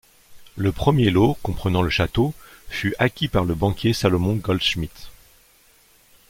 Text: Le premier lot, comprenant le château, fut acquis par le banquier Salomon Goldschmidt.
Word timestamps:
Le 0.55 0.71
premier 0.71 1.11
lot, 1.11 1.37
comprenant 1.43 1.83
le 1.83 1.91
château, 1.91 2.33
fut 2.69 2.95
acquis 2.97 3.27
par 3.27 3.45
le 3.45 3.53
banquier 3.53 3.93
Salomon 3.93 4.33
Goldschmidt. 4.37 5.11